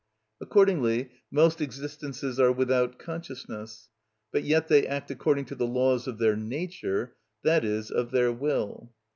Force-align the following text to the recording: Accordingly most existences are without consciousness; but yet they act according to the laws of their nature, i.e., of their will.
Accordingly 0.41 1.11
most 1.29 1.61
existences 1.61 2.39
are 2.39 2.51
without 2.51 2.97
consciousness; 2.97 3.89
but 4.31 4.41
yet 4.41 4.67
they 4.67 4.87
act 4.87 5.11
according 5.11 5.45
to 5.45 5.55
the 5.55 5.67
laws 5.67 6.07
of 6.07 6.17
their 6.17 6.35
nature, 6.35 7.13
i.e., 7.45 7.83
of 7.93 8.09
their 8.09 8.31
will. 8.31 8.91